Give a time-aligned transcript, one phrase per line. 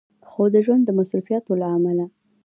[0.29, 2.05] خو د ژوند د مصروفياتو له عمله